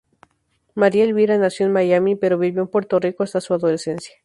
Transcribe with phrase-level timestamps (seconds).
[0.73, 4.15] María Elvira nació en Miami, pero vivió en Puerto Rico hasta su adolescencia.